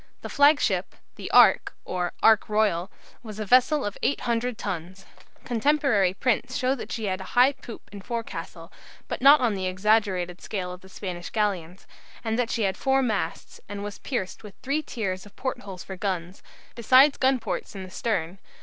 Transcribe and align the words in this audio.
The 0.23 0.29
flagship, 0.29 0.95
the 1.15 1.29
"Ark," 1.29 1.75
or 1.85 2.13
"Ark 2.23 2.49
Royal," 2.49 2.89
was 3.21 3.37
a 3.39 3.45
vessel 3.45 3.85
of 3.85 3.99
800 4.01 4.57
tons. 4.57 5.05
Contemporary 5.45 6.15
prints 6.15 6.55
show 6.55 6.73
that 6.73 6.91
she 6.91 7.05
had 7.05 7.21
a 7.21 7.37
high 7.37 7.51
poop 7.53 7.87
and 7.91 8.03
forecastle, 8.03 8.73
but 9.07 9.21
not 9.21 9.41
on 9.41 9.53
the 9.53 9.67
exaggerated 9.67 10.41
scale 10.41 10.71
of 10.73 10.81
the 10.81 10.89
Spanish 10.89 11.29
galleons; 11.29 11.85
and 12.23 12.39
that 12.39 12.49
she 12.49 12.63
had 12.63 12.77
four 12.77 13.03
masts, 13.03 13.61
and 13.69 13.83
was 13.83 13.99
pierced 13.99 14.41
with 14.41 14.55
three 14.63 14.81
tiers 14.81 15.27
of 15.27 15.35
port 15.35 15.59
holes 15.59 15.83
for 15.83 15.95
guns, 15.95 16.41
besides 16.73 17.19
gun 17.19 17.37
ports 17.37 17.75
in 17.75 17.83
the 17.83 17.91
stern. 17.91 18.39